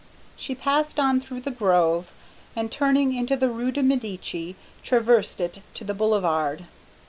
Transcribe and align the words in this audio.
She 0.35 0.55
passed 0.55 0.99
on 0.99 1.21
through 1.21 1.41
the 1.41 1.51
grove, 1.51 2.11
and 2.55 2.71
turning 2.71 3.13
into 3.13 3.35
the 3.37 3.49
rue 3.49 3.69
de 3.71 3.83
Medici, 3.83 4.55
traversed 4.83 5.39
it 5.39 5.61
to 5.75 5.83
the 5.83 5.93
Boulevard. 5.93 6.65